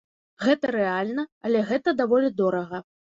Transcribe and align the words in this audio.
Гэта 0.43 0.69
рэальна, 0.75 1.25
але 1.49 1.59
гэта 1.73 1.93
даволі 1.99 2.31
дорага. 2.41 2.81